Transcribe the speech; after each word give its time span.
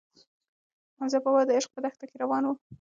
حمزه 0.97 1.17
بابا 1.23 1.41
د 1.45 1.49
عشق 1.57 1.69
په 1.73 1.79
دښته 1.85 2.05
کې 2.09 2.15
روان 2.23 2.43
و. 2.45 2.49